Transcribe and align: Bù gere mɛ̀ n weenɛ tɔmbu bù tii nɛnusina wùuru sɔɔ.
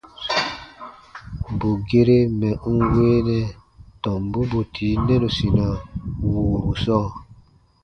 Bù 1.57 1.69
gere 1.87 2.17
mɛ̀ 2.39 2.55
n 2.75 2.77
weenɛ 2.93 3.39
tɔmbu 4.01 4.39
bù 4.51 4.59
tii 4.73 4.95
nɛnusina 5.05 5.65
wùuru 6.29 6.71
sɔɔ. 6.83 7.07